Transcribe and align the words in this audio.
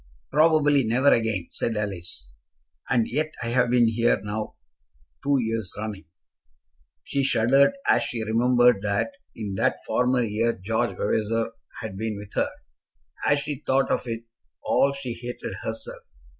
"Probably 0.31 0.83
never 0.83 1.13
again," 1.13 1.45
said 1.51 1.77
Alice. 1.77 2.35
"And 2.89 3.07
yet 3.07 3.35
I 3.43 3.49
have 3.49 3.69
been 3.69 3.87
here 3.87 4.19
now 4.19 4.55
two 5.23 5.37
years 5.39 5.71
running." 5.77 6.05
She 7.03 7.23
shuddered 7.23 7.73
as 7.87 8.01
she 8.01 8.23
remembered 8.23 8.81
that 8.81 9.11
in 9.35 9.53
that 9.57 9.77
former 9.85 10.23
year 10.23 10.57
George 10.59 10.97
Vavasor 10.97 11.51
had 11.81 11.97
been 11.99 12.17
with 12.17 12.33
her. 12.33 12.49
As 13.27 13.41
she 13.41 13.61
thought 13.67 13.91
of 13.91 14.07
it 14.07 14.23
all 14.63 14.91
she 14.93 15.13
hated 15.13 15.53
herself. 15.61 16.01